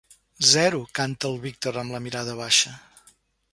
Zero 0.51 0.79
—canta 0.99 1.29
el 1.33 1.37
Víctor, 1.45 1.79
amb 1.83 1.95
la 1.97 2.01
mirada 2.09 2.37
baixa. 2.43 2.75